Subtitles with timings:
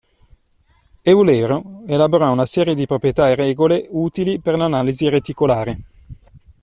[1.03, 5.81] Eulero elaborò una serie di proprietà e regole utili per l'analisi reticolare.